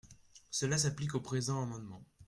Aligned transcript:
Cela 0.49 0.79
s’applique 0.79 1.13
au 1.13 1.21
présent 1.21 1.61
amendement. 1.61 2.03